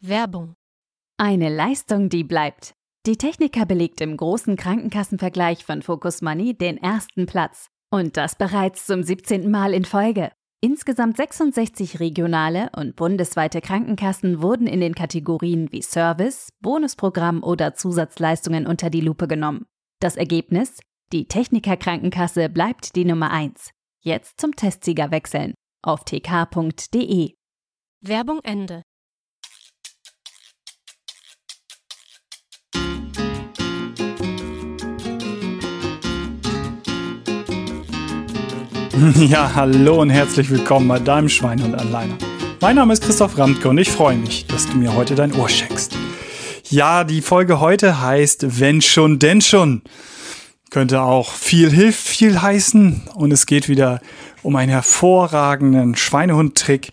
[0.00, 0.54] Werbung.
[1.16, 2.72] Eine Leistung, die bleibt.
[3.04, 7.66] Die Techniker belegt im großen Krankenkassenvergleich von Focus Money den ersten Platz.
[7.90, 9.50] Und das bereits zum 17.
[9.50, 10.30] Mal in Folge.
[10.60, 18.66] Insgesamt 66 regionale und bundesweite Krankenkassen wurden in den Kategorien wie Service, Bonusprogramm oder Zusatzleistungen
[18.66, 19.66] unter die Lupe genommen.
[20.00, 20.78] Das Ergebnis?
[21.12, 23.70] Die Techniker Krankenkasse bleibt die Nummer 1.
[24.00, 27.34] Jetzt zum Testsieger wechseln auf tk.de.
[28.00, 28.82] Werbung Ende.
[39.16, 42.16] Ja, hallo und herzlich willkommen bei deinem Schwein und Alleiner.
[42.60, 45.48] Mein Name ist Christoph Ramtke und ich freue mich, dass du mir heute dein Ohr
[45.48, 45.96] schenkst.
[46.68, 49.82] Ja, die Folge heute heißt Wenn schon, denn schon.
[50.70, 54.00] Könnte auch viel hilft viel heißen und es geht wieder
[54.42, 56.92] um einen hervorragenden Schweinehund-Trick,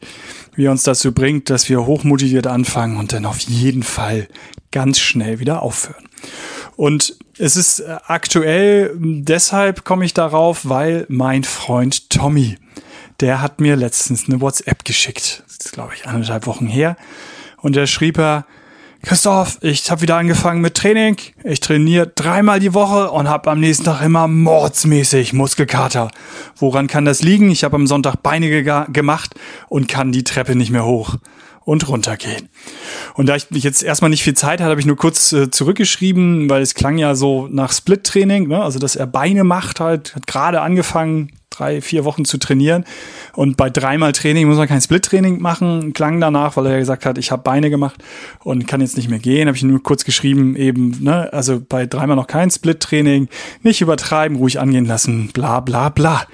[0.56, 4.28] wie er uns dazu bringt, dass wir hochmotiviert anfangen und dann auf jeden Fall
[4.72, 6.06] ganz schnell wieder aufhören.
[6.76, 12.58] Und es ist äh, aktuell, deshalb komme ich darauf, weil mein Freund Tommy,
[13.20, 15.44] der hat mir letztens eine WhatsApp geschickt.
[15.48, 16.98] Das ist, glaube ich, anderthalb Wochen her.
[17.62, 18.46] Und da schrieb er,
[19.06, 21.18] Christoph, ich habe wieder angefangen mit Training.
[21.44, 26.10] Ich trainiere dreimal die Woche und habe am nächsten Tag immer mordsmäßig Muskelkater.
[26.56, 27.52] Woran kann das liegen?
[27.52, 29.36] Ich habe am Sonntag Beine gemacht
[29.70, 31.18] und kann die Treppe nicht mehr hoch
[31.66, 32.50] und runtergehen.
[33.16, 36.50] Und da ich jetzt erstmal nicht viel Zeit hatte, habe ich nur kurz äh, zurückgeschrieben,
[36.50, 38.62] weil es klang ja so nach Split-Training, ne?
[38.62, 42.86] also dass er Beine macht halt, hat gerade angefangen, drei, vier Wochen zu trainieren.
[43.34, 47.06] Und bei dreimal Training muss man kein Split-Training machen, klang danach, weil er ja gesagt
[47.06, 48.04] hat, ich habe Beine gemacht
[48.44, 49.48] und kann jetzt nicht mehr gehen.
[49.48, 53.30] Habe ich nur kurz geschrieben, eben, ne, also bei dreimal noch kein Split-Training,
[53.64, 56.26] nicht übertreiben, ruhig angehen lassen, bla bla bla.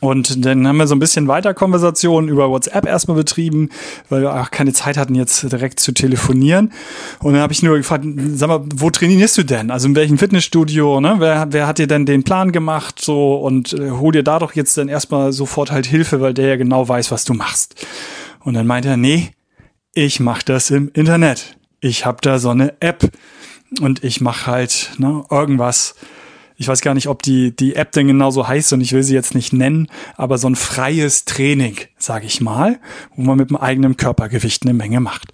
[0.00, 3.70] Und dann haben wir so ein bisschen weiter Konversationen über WhatsApp erstmal betrieben,
[4.08, 6.72] weil wir auch keine Zeit hatten, jetzt direkt zu telefonieren.
[7.20, 9.70] Und dann habe ich nur gefragt, sag mal, wo trainierst du denn?
[9.70, 11.00] Also in welchem Fitnessstudio?
[11.00, 11.16] Ne?
[11.18, 13.00] Wer, wer hat dir denn den Plan gemacht?
[13.00, 16.48] So und äh, hol dir da doch jetzt dann erstmal sofort halt Hilfe, weil der
[16.48, 17.74] ja genau weiß, was du machst.
[18.40, 19.30] Und dann meinte er, nee,
[19.94, 21.56] ich mache das im Internet.
[21.80, 23.10] Ich habe da so eine App
[23.80, 25.96] und ich mache halt ne, irgendwas
[26.60, 29.14] ich weiß gar nicht, ob die, die App denn genauso heißt und ich will sie
[29.14, 29.86] jetzt nicht nennen,
[30.16, 32.80] aber so ein freies Training, sage ich mal,
[33.14, 35.28] wo man mit dem eigenen Körpergewicht eine Menge macht.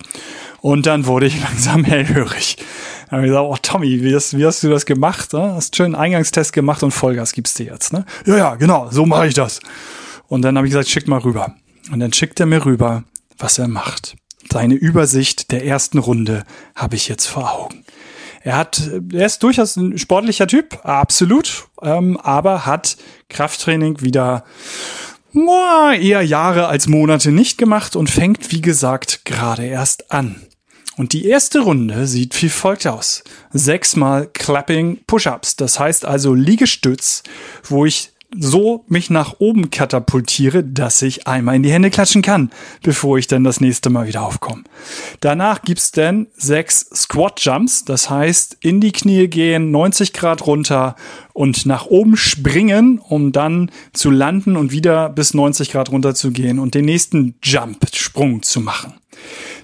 [0.61, 2.59] Und dann wurde ich langsam hellhörig.
[3.09, 5.33] Dann habe ich gesagt, oh Tommy, wie hast, wie hast du das gemacht?
[5.33, 5.55] Ne?
[5.55, 7.95] Hast schön einen Eingangstest gemacht und Vollgas gibst du jetzt.
[7.95, 8.05] Ne?
[8.27, 9.61] Ja, ja, genau, so mache ich das.
[10.29, 11.55] Und dann habe ich gesagt, schick mal rüber.
[11.91, 13.05] Und dann schickt er mir rüber,
[13.39, 14.15] was er macht.
[14.53, 16.45] Seine Übersicht der ersten Runde
[16.77, 17.85] habe ich jetzt vor Augen.
[18.45, 22.99] Er hat, er ist durchaus ein sportlicher Typ, absolut, ähm, aber hat
[23.31, 24.45] Krafttraining wieder
[25.33, 30.47] boah, eher Jahre als Monate nicht gemacht und fängt, wie gesagt, gerade erst an.
[30.97, 33.25] Und die erste Runde sieht wie folgt aus.
[33.51, 35.57] Sechsmal Clapping Push-Ups.
[35.57, 37.23] Das heißt also Liegestütz,
[37.65, 42.51] wo ich so mich nach oben katapultiere, dass ich einmal in die Hände klatschen kann,
[42.83, 44.65] bevor ich dann das nächste Mal wieder aufkomme.
[45.21, 50.97] Danach gibt's dann sechs Squat Jumps, das heißt in die Knie gehen, 90 Grad runter
[51.33, 56.31] und nach oben springen, um dann zu landen und wieder bis 90 Grad runter zu
[56.31, 58.95] gehen und den nächsten Jump, Sprung zu machen.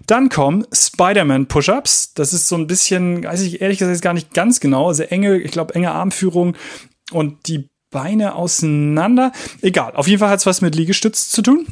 [0.07, 2.15] Dann kommen Spider-Man Push-Ups.
[2.15, 5.39] Das ist so ein bisschen, weiß ich ehrlich gesagt gar nicht ganz genau, sehr enge,
[5.39, 6.57] ich glaube, enge Armführung.
[7.13, 9.33] Und die Beine auseinander.
[9.63, 11.67] Egal, auf jeden Fall hat es was mit Liegestütz zu tun.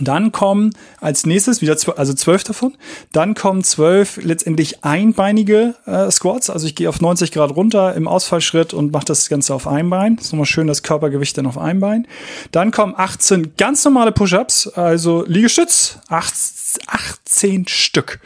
[0.00, 2.76] Dann kommen als nächstes wieder zwölf, also zwölf davon.
[3.12, 6.50] Dann kommen zwölf letztendlich einbeinige äh, Squats.
[6.50, 9.90] Also ich gehe auf 90 Grad runter im Ausfallschritt und mache das Ganze auf ein
[9.90, 10.16] Bein.
[10.16, 12.06] Ist nochmal schön das Körpergewicht dann auf ein Bein.
[12.52, 18.20] Dann kommen 18 ganz normale Push-ups, also Liegestütz, 18 Stück.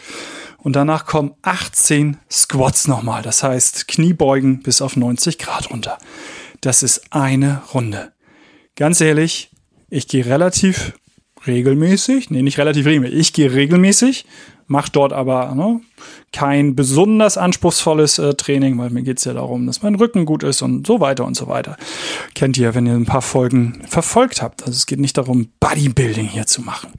[0.59, 3.23] Und danach kommen 18 Squats nochmal.
[3.23, 5.99] Das heißt Kniebeugen bis auf 90 Grad runter
[6.63, 8.13] das ist eine Runde.
[8.77, 9.51] Ganz ehrlich,
[9.91, 10.95] ich gehe relativ
[11.47, 14.25] regelmäßig, nee, nicht relativ regelmäßig, ich gehe regelmäßig,
[14.67, 15.81] mache dort aber ne,
[16.33, 20.63] kein besonders anspruchsvolles äh, Training, weil mir geht's ja darum, dass mein Rücken gut ist
[20.63, 21.77] und so weiter und so weiter.
[22.35, 24.63] Kennt ihr, wenn ihr ein paar Folgen verfolgt habt.
[24.63, 26.93] Also es geht nicht darum, Bodybuilding hier zu machen.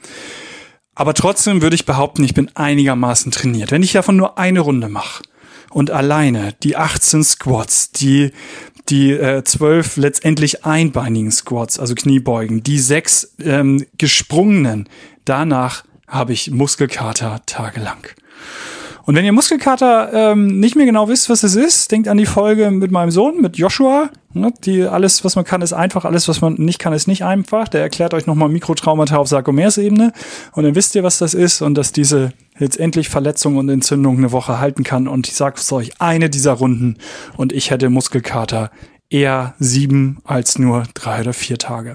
[0.94, 3.72] Aber trotzdem würde ich behaupten, ich bin einigermaßen trainiert.
[3.72, 5.24] Wenn ich davon nur eine Runde mache
[5.72, 8.32] und alleine die 18 Squats, die
[8.90, 14.90] die äh, zwölf letztendlich einbeinigen Squats, also Kniebeugen, die sechs ähm, gesprungenen.
[15.26, 18.08] Danach habe ich Muskelkater tagelang.
[19.06, 22.26] Und wenn ihr Muskelkater ähm, nicht mehr genau wisst, was es ist, denkt an die
[22.26, 24.10] Folge mit meinem Sohn, mit Joshua.
[24.32, 27.24] Ne, die, alles, was man kann, ist einfach, alles, was man nicht kann, ist nicht
[27.24, 27.68] einfach.
[27.68, 30.14] Der erklärt euch nochmal Mikrotraumata auf Sarkomersebene
[30.54, 34.18] und dann wisst ihr, was das ist und dass diese jetzt endlich Verletzung und Entzündung
[34.18, 35.08] eine Woche halten kann.
[35.08, 36.98] Und ich sage es euch, eine dieser Runden
[37.36, 38.72] und ich hätte Muskelkater
[39.10, 41.94] eher sieben als nur drei oder vier Tage.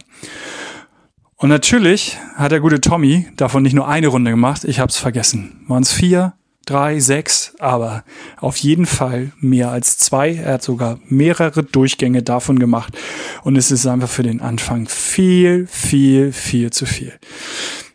[1.37, 4.97] Und natürlich hat der gute Tommy davon nicht nur eine Runde gemacht, ich habe es
[4.97, 5.65] vergessen.
[5.69, 6.35] Waren es vier,
[6.69, 8.05] drei, sechs, aber
[8.39, 10.35] auf jeden Fall mehr als zwei.
[10.35, 12.97] Er hat sogar mehrere Durchgänge davon gemacht
[13.43, 17.13] und es ist einfach für den Anfang viel, viel, viel zu viel.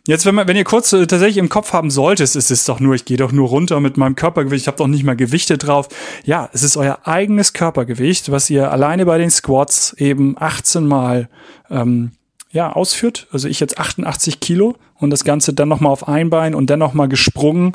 [0.06, 2.78] Jetzt, wenn, man, wenn ihr kurz äh, tatsächlich im Kopf haben solltet, ist es doch
[2.78, 5.56] nur, ich gehe doch nur runter mit meinem Körpergewicht, ich habe doch nicht mal Gewichte
[5.56, 5.88] drauf.
[6.24, 11.30] Ja, es ist euer eigenes Körpergewicht, was ihr alleine bei den Squats eben 18 Mal
[11.70, 12.10] ähm,
[12.54, 13.26] ja, ausführt.
[13.32, 16.78] Also ich jetzt 88 Kilo und das Ganze dann nochmal auf ein Bein und dann
[16.78, 17.72] nochmal gesprungen.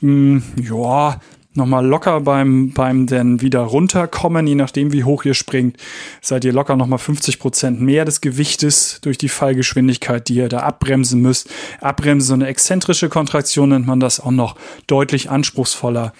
[0.00, 1.20] Hm, ja,
[1.52, 5.76] nochmal locker beim, beim dann wieder runterkommen, je nachdem wie hoch ihr springt,
[6.22, 10.60] seid ihr locker nochmal 50 Prozent mehr des Gewichtes durch die Fallgeschwindigkeit, die ihr da
[10.60, 11.50] abbremsen müsst.
[11.82, 14.56] Abbremsen, so eine exzentrische Kontraktion nennt man das auch noch
[14.86, 16.14] deutlich anspruchsvoller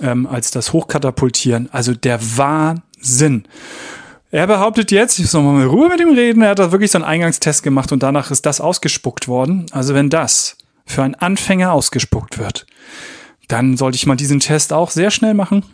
[0.00, 1.68] ähm, als das Hochkatapultieren.
[1.72, 3.42] Also der Wahnsinn.
[4.36, 6.90] Er behauptet jetzt, ich soll mal in Ruhe mit ihm reden, er hat da wirklich
[6.90, 9.64] so einen Eingangstest gemacht und danach ist das ausgespuckt worden.
[9.72, 12.66] Also wenn das für einen Anfänger ausgespuckt wird,
[13.48, 15.64] dann sollte ich mal diesen Test auch sehr schnell machen.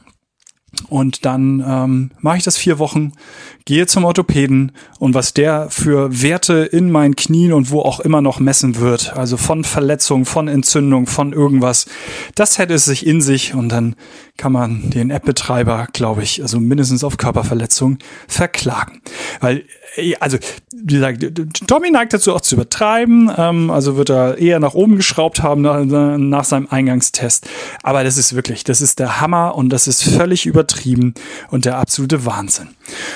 [0.88, 3.12] Und dann ähm, mache ich das vier Wochen,
[3.64, 8.22] gehe zum Orthopäden und was der für Werte in meinen Knien und wo auch immer
[8.22, 11.86] noch messen wird, also von Verletzung, von Entzündung, von irgendwas,
[12.34, 13.96] das hätte es sich in sich und dann
[14.36, 19.02] kann man den App-Betreiber, glaube ich, also mindestens auf Körperverletzung verklagen.
[19.40, 19.64] Weil
[20.20, 20.38] also
[20.72, 21.22] wie gesagt,
[21.66, 25.60] Tommy neigt dazu auch zu übertreiben, ähm, also wird er eher nach oben geschraubt haben
[25.60, 27.46] nach, nach seinem Eingangstest.
[27.82, 31.14] Aber das ist wirklich, das ist der Hammer und das ist völlig übertrieben
[31.50, 32.68] und der absolute Wahnsinn.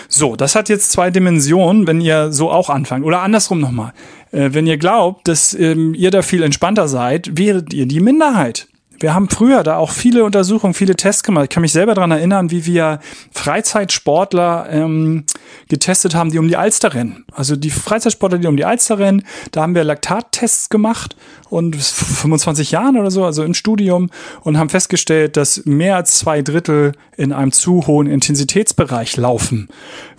[0.09, 3.05] So, das hat jetzt zwei Dimensionen, wenn ihr so auch anfangt.
[3.05, 3.93] Oder andersrum nochmal.
[4.33, 8.69] Äh, wenn ihr glaubt, dass ähm, ihr da viel entspannter seid, wäret ihr die Minderheit.
[8.99, 11.45] Wir haben früher da auch viele Untersuchungen, viele Tests gemacht.
[11.45, 13.01] Ich kann mich selber daran erinnern, wie wir
[13.33, 15.25] Freizeitsportler ähm,
[15.69, 17.25] getestet haben, die um die Alster rennen.
[17.33, 21.17] Also die Freizeitsportler, die um die Alster rennen, da haben wir Laktattests gemacht
[21.49, 24.11] und 25 Jahren oder so, also im Studium
[24.43, 29.69] und haben festgestellt, dass mehr als zwei Drittel in einem zu hohen Intensitätsbereich laufen.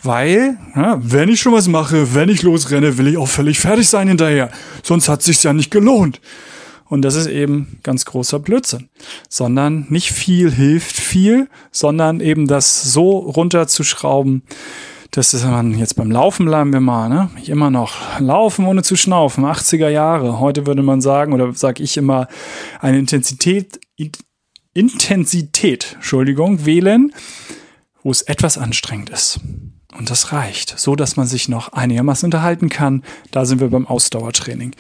[0.03, 3.89] Weil, ja, wenn ich schon was mache, wenn ich losrenne, will ich auch völlig fertig
[3.89, 4.51] sein hinterher.
[4.83, 6.21] Sonst hat sich's ja nicht gelohnt.
[6.89, 8.89] Und das ist eben ganz großer Blödsinn.
[9.29, 14.43] Sondern nicht viel hilft viel, sondern eben das so runterzuschrauben,
[15.11, 17.29] dass ist man jetzt beim Laufen bleiben wir mal, ne?
[17.45, 20.39] Immer noch laufen ohne zu schnaufen, 80er Jahre.
[20.39, 22.27] Heute würde man sagen, oder sage ich immer,
[22.79, 23.79] eine Intensität,
[24.73, 27.13] Intensität, Entschuldigung, wählen,
[28.03, 29.39] wo es etwas anstrengend ist.
[29.97, 33.03] Und das reicht, so dass man sich noch einigermaßen unterhalten kann.
[33.31, 34.71] Da sind wir beim Ausdauertraining.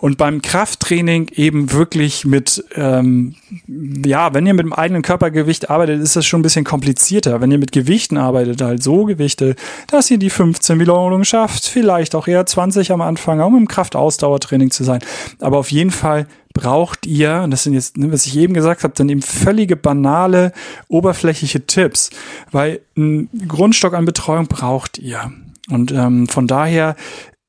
[0.00, 3.36] Und beim Krafttraining eben wirklich mit, ähm,
[3.68, 7.40] ja, wenn ihr mit dem eigenen Körpergewicht arbeitet, ist das schon ein bisschen komplizierter.
[7.40, 9.54] Wenn ihr mit Gewichten arbeitet, halt so Gewichte,
[9.86, 14.70] dass ihr die 15 Wiederholungen schafft, vielleicht auch eher 20 am Anfang, um im Kraftausdauertraining
[14.72, 15.00] zu sein.
[15.38, 18.84] Aber auf jeden Fall braucht ihr, und das sind jetzt, ne, was ich eben gesagt
[18.84, 20.52] habe, dann eben völlige banale,
[20.88, 22.10] oberflächliche Tipps,
[22.50, 25.32] weil ein Grundstock an Betreuung braucht ihr.
[25.68, 26.96] Und ähm, von daher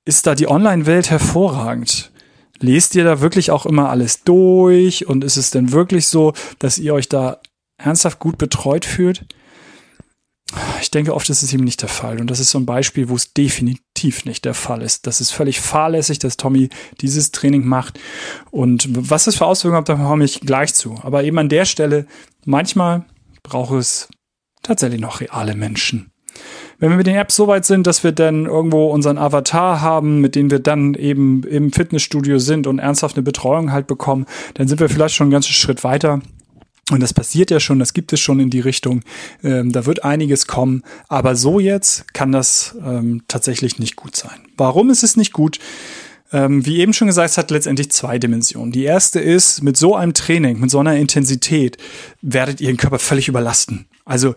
[0.05, 2.11] ist da die Online-Welt hervorragend.
[2.59, 6.77] Lest ihr da wirklich auch immer alles durch und ist es denn wirklich so, dass
[6.77, 7.39] ihr euch da
[7.77, 9.25] ernsthaft gut betreut fühlt?
[10.81, 12.19] Ich denke, oft ist es eben nicht der Fall.
[12.19, 15.07] Und das ist so ein Beispiel, wo es definitiv nicht der Fall ist.
[15.07, 16.69] Das ist völlig fahrlässig, dass Tommy
[17.01, 17.99] dieses Training macht.
[18.51, 20.95] Und was es für Auswirkungen hat, da komme ich gleich zu.
[21.01, 22.05] Aber eben an der Stelle,
[22.45, 23.05] manchmal
[23.43, 24.09] braucht es
[24.63, 26.11] tatsächlich noch reale Menschen.
[26.79, 30.19] Wenn wir mit den Apps so weit sind, dass wir dann irgendwo unseren Avatar haben,
[30.19, 34.67] mit dem wir dann eben im Fitnessstudio sind und ernsthaft eine Betreuung halt bekommen, dann
[34.67, 36.21] sind wir vielleicht schon einen ganzen Schritt weiter.
[36.91, 39.01] Und das passiert ja schon, das gibt es schon in die Richtung.
[39.43, 40.83] Ähm, da wird einiges kommen.
[41.07, 44.39] Aber so jetzt kann das ähm, tatsächlich nicht gut sein.
[44.55, 45.59] Warum ist es nicht gut?
[46.31, 48.71] Ähm, wie eben schon gesagt, es hat letztendlich zwei Dimensionen.
[48.71, 51.77] Die erste ist, mit so einem Training, mit so einer Intensität
[52.21, 53.87] werdet ihr den Körper völlig überlasten.
[54.07, 54.35] Also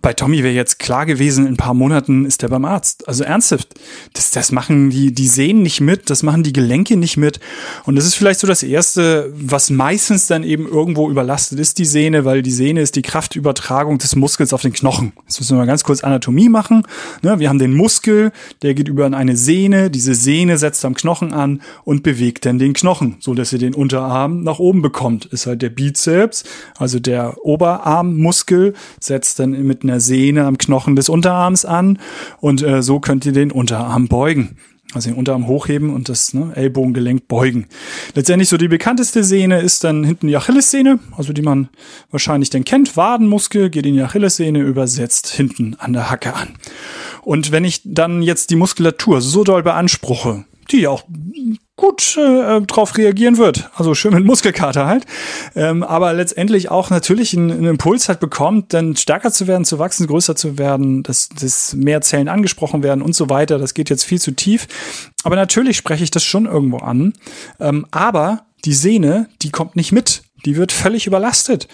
[0.00, 3.06] bei Tommy wäre jetzt klar gewesen, in ein paar Monaten ist er beim Arzt.
[3.06, 3.74] Also ernsthaft,
[4.14, 7.38] das, das machen die, die Sehnen nicht mit, das machen die Gelenke nicht mit.
[7.84, 11.84] Und das ist vielleicht so das Erste, was meistens dann eben irgendwo überlastet ist, die
[11.84, 15.12] Sehne, weil die Sehne ist die Kraftübertragung des Muskels auf den Knochen.
[15.26, 16.84] Jetzt müssen wir mal ganz kurz Anatomie machen.
[17.20, 21.34] Ne, wir haben den Muskel, der geht über eine Sehne, diese Sehne setzt am Knochen
[21.34, 25.26] an und bewegt dann den Knochen, so dass ihr den Unterarm nach oben bekommt.
[25.26, 26.44] Ist halt der Bizeps,
[26.78, 31.98] also der Oberarmmuskel, setzt dann mit einer Sehne am Knochen des Unterarms an
[32.40, 34.56] und äh, so könnt ihr den Unterarm beugen.
[34.94, 37.66] Also den Unterarm hochheben und das ne, Ellbogengelenk beugen.
[38.14, 41.68] Letztendlich so die bekannteste Sehne ist dann hinten die Achillessehne, also die man
[42.10, 42.96] wahrscheinlich dann kennt.
[42.96, 46.54] Wadenmuskel geht in die Achillessehne, übersetzt hinten an der Hacke an.
[47.20, 51.04] Und wenn ich dann jetzt die Muskulatur so doll beanspruche, die auch
[51.76, 53.70] gut äh, drauf reagieren wird.
[53.74, 55.04] Also schön mit Muskelkater halt.
[55.54, 59.78] Ähm, aber letztendlich auch natürlich einen, einen, Impuls halt bekommt, dann stärker zu werden, zu
[59.78, 63.58] wachsen, größer zu werden, dass, dass mehr Zellen angesprochen werden und so weiter.
[63.58, 64.66] Das geht jetzt viel zu tief.
[65.22, 67.14] Aber natürlich spreche ich das schon irgendwo an.
[67.60, 70.22] Ähm, aber die Sehne, die kommt nicht mit.
[70.44, 71.68] Die wird völlig überlastet.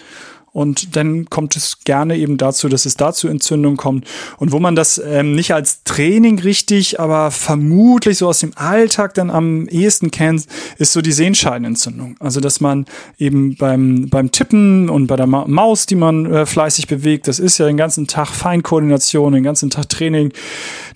[0.55, 4.07] Und dann kommt es gerne eben dazu, dass es dazu Entzündung kommt.
[4.37, 9.15] Und wo man das ähm, nicht als Training richtig, aber vermutlich so aus dem Alltag
[9.15, 10.45] dann am ehesten kennt,
[10.77, 12.15] ist so die Sehenscheidenentzündung.
[12.21, 12.85] Also dass man
[13.17, 17.39] eben beim, beim Tippen und bei der Ma Maus, die man äh, fleißig bewegt, das
[17.39, 20.31] ist ja den ganzen Tag Feinkoordination, den ganzen Tag Training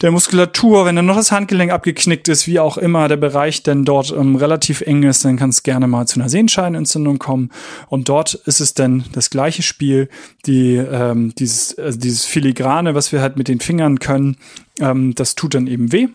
[0.02, 0.86] der Muskulatur.
[0.86, 4.38] Wenn dann noch das Handgelenk abgeknickt ist, wie auch immer der Bereich denn dort ähm,
[4.38, 7.50] relativ eng ist, dann kann es gerne mal zu einer Sehenscheidenentzündung kommen.
[7.90, 10.10] Und dort ist es dann das gleiche gleiche Spiel,
[10.46, 14.38] die, ähm, dieses, also dieses Filigrane, was wir halt mit den Fingern können,
[14.80, 16.08] ähm, das tut dann eben weh.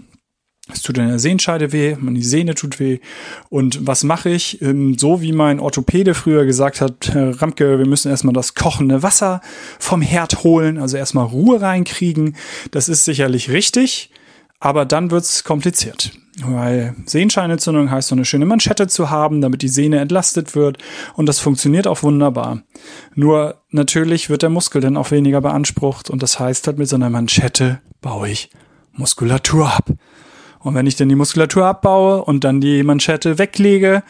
[0.72, 3.00] Es tut in der Sehenscheide weh, die Sehne tut weh.
[3.50, 4.62] Und was mache ich?
[4.62, 9.02] Ähm, so wie mein Orthopäde früher gesagt hat, Herr Ramke, wir müssen erstmal das kochende
[9.02, 9.40] Wasser
[9.80, 12.36] vom Herd holen, also erstmal Ruhe reinkriegen.
[12.70, 14.10] Das ist sicherlich richtig,
[14.60, 16.12] aber dann wird's kompliziert.
[16.42, 20.78] Weil Sehenscheinentzündung heißt, so eine schöne Manschette zu haben, damit die Sehne entlastet wird.
[21.14, 22.62] Und das funktioniert auch wunderbar.
[23.14, 26.10] Nur natürlich wird der Muskel dann auch weniger beansprucht.
[26.10, 28.50] Und das heißt halt, mit so einer Manschette baue ich
[28.92, 29.90] Muskulatur ab.
[30.58, 34.02] Und wenn ich dann die Muskulatur abbaue und dann die Manschette weglege,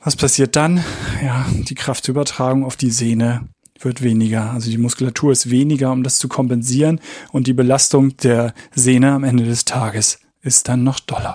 [0.00, 0.82] was passiert dann?
[1.22, 3.48] Ja, die Kraftübertragung auf die Sehne
[3.80, 4.52] wird weniger.
[4.52, 7.00] Also die Muskulatur ist weniger, um das zu kompensieren.
[7.30, 11.34] Und die Belastung der Sehne am Ende des Tages ist dann noch doller.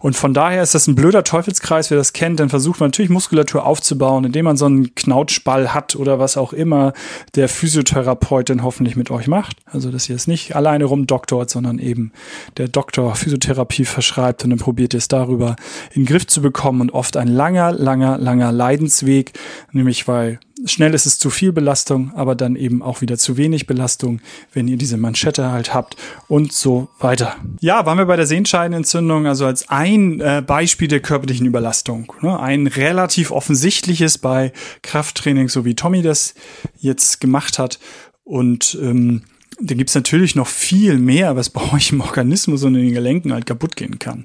[0.00, 3.10] Und von daher ist das ein blöder Teufelskreis, wer das kennt, dann versucht man natürlich
[3.10, 6.92] Muskulatur aufzubauen, indem man so einen Knautschball hat oder was auch immer
[7.34, 9.56] der Physiotherapeut dann hoffentlich mit euch macht.
[9.66, 12.12] Also, dass ihr es nicht alleine rumdoktort, sondern eben
[12.56, 15.56] der Doktor Physiotherapie verschreibt und dann probiert ihr es darüber
[15.92, 19.32] in den Griff zu bekommen und oft ein langer, langer, langer Leidensweg,
[19.72, 23.66] nämlich weil schnell ist es zu viel Belastung, aber dann eben auch wieder zu wenig
[23.66, 24.20] Belastung,
[24.52, 25.96] wenn ihr diese Manschette halt habt
[26.28, 27.36] und so weiter.
[27.60, 32.12] Ja, waren wir bei der Sehenscheidenentzündung, also als ein äh, Beispiel der körperlichen Überlastung.
[32.22, 32.38] Ne?
[32.38, 36.34] Ein relativ offensichtliches bei Krafttraining, so wie Tommy das
[36.78, 37.78] jetzt gemacht hat.
[38.24, 39.22] Und ähm,
[39.60, 43.32] da gibt's natürlich noch viel mehr, was bei euch im Organismus und in den Gelenken
[43.32, 44.24] halt kaputt gehen kann.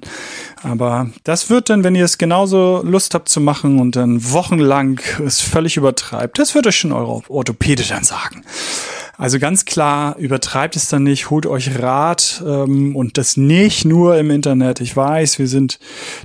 [0.62, 5.00] Aber das wird dann, wenn ihr es genauso Lust habt zu machen und dann wochenlang
[5.24, 8.44] es völlig übertreibt, das wird euch schon eure Orthopäde dann sagen.
[9.16, 14.18] Also ganz klar, übertreibt es dann nicht, holt euch Rat ähm, und das nicht nur
[14.18, 14.80] im Internet.
[14.80, 15.78] Ich weiß, wir sind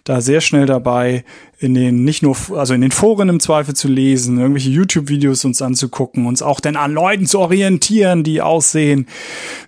[0.06, 1.24] da sehr schnell dabei,
[1.60, 5.62] in den nicht nur, also in den Foren im Zweifel zu lesen, irgendwelche YouTube-Videos uns
[5.62, 9.08] anzugucken, uns auch denn an Leuten zu orientieren, die aussehen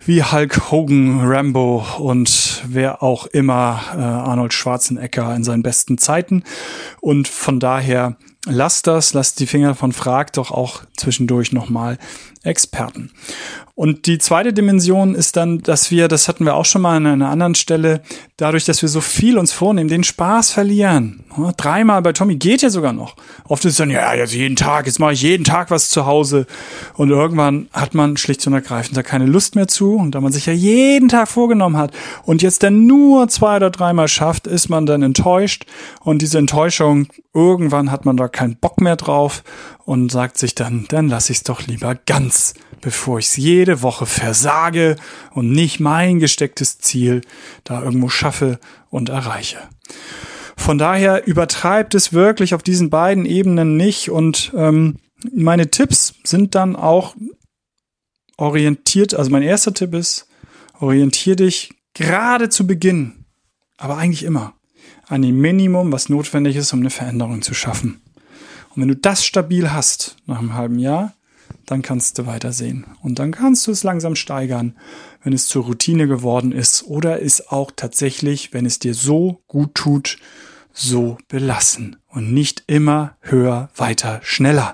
[0.05, 6.43] wie Hulk Hogan, Rambo und wer auch immer, äh, Arnold Schwarzenegger in seinen besten Zeiten.
[7.01, 11.97] Und von daher lasst das, lasst die Finger von fragt doch auch zwischendurch nochmal
[12.43, 13.11] Experten.
[13.75, 17.07] Und die zweite Dimension ist dann, dass wir, das hatten wir auch schon mal an
[17.07, 18.01] einer anderen Stelle,
[18.37, 21.23] dadurch, dass wir so viel uns vornehmen, den Spaß verlieren.
[21.57, 23.15] Dreimal bei Tommy geht ja sogar noch.
[23.47, 26.05] Oft ist es dann, ja, jetzt jeden Tag, jetzt mache ich jeden Tag was zu
[26.05, 26.45] Hause.
[26.95, 29.95] Und irgendwann hat man schlicht und ergreifend da keine Lust mehr zu.
[29.95, 31.91] Und da man sich ja jeden Tag vorgenommen hat
[32.23, 35.65] und jetzt dann nur zwei oder dreimal schafft, ist man dann enttäuscht.
[36.01, 39.43] Und diese Enttäuschung, irgendwann hat man da keinen Bock mehr drauf
[39.91, 43.81] und sagt sich dann, dann lasse ich es doch lieber ganz bevor ich es jede
[43.81, 44.95] Woche versage
[45.31, 47.19] und nicht mein gestecktes Ziel
[47.65, 49.57] da irgendwo schaffe und erreiche.
[50.55, 54.95] Von daher übertreibt es wirklich auf diesen beiden Ebenen nicht und ähm,
[55.29, 57.13] meine Tipps sind dann auch
[58.37, 60.25] orientiert, also mein erster Tipp ist,
[60.79, 63.25] orientier dich gerade zu Beginn,
[63.75, 64.53] aber eigentlich immer
[65.07, 68.01] an dem Minimum, was notwendig ist, um eine Veränderung zu schaffen.
[68.73, 71.13] Und wenn du das stabil hast nach einem halben Jahr,
[71.65, 72.85] dann kannst du weitersehen.
[73.01, 74.75] Und dann kannst du es langsam steigern,
[75.23, 79.75] wenn es zur Routine geworden ist oder ist auch tatsächlich, wenn es dir so gut
[79.75, 80.17] tut,
[80.73, 84.73] so belassen und nicht immer höher, weiter, schneller.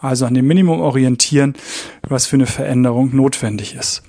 [0.00, 1.54] Also an dem Minimum orientieren,
[2.02, 4.02] was für eine Veränderung notwendig ist.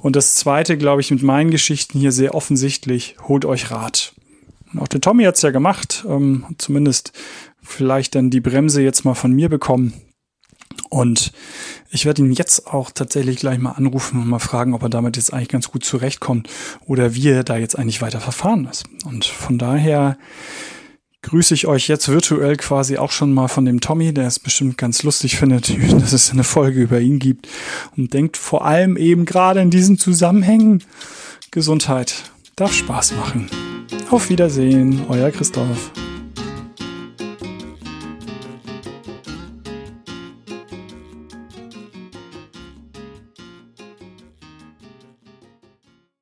[0.00, 4.14] Und das zweite, glaube ich, mit meinen Geschichten hier sehr offensichtlich, holt euch Rat.
[4.78, 7.12] Auch der Tommy hat es ja gemacht, ähm, zumindest
[7.66, 9.92] vielleicht dann die Bremse jetzt mal von mir bekommen
[10.88, 11.32] Und
[11.90, 15.16] ich werde ihn jetzt auch tatsächlich gleich mal anrufen und mal fragen, ob er damit
[15.16, 16.48] jetzt eigentlich ganz gut zurechtkommt
[16.86, 18.84] oder wie er da jetzt eigentlich weiter verfahren ist.
[19.04, 20.16] Und von daher
[21.22, 24.78] grüße ich euch jetzt virtuell quasi auch schon mal von dem Tommy, der es bestimmt
[24.78, 27.48] ganz lustig findet, dass es eine Folge über ihn gibt
[27.96, 30.84] und denkt vor allem eben gerade in diesen Zusammenhängen,
[31.50, 33.48] Gesundheit darf Spaß machen.
[34.10, 35.90] Auf Wiedersehen, euer Christoph.